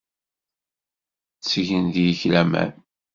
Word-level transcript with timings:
Ttgent 1.37 1.91
deg-k 2.03 2.21
laman. 2.33 2.71